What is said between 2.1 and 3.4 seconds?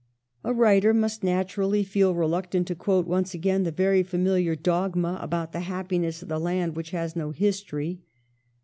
reluctant to quote once